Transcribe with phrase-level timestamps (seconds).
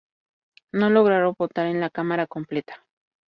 [0.73, 2.83] No lograron votar en la Cámara completa.